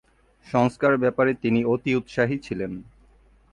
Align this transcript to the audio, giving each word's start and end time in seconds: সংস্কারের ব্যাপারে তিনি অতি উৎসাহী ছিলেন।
সংস্কারের 0.47 0.97
ব্যাপারে 0.97 1.31
তিনি 1.33 1.59
অতি 1.65 1.91
উৎসাহী 1.95 2.37
ছিলেন। 2.39 2.71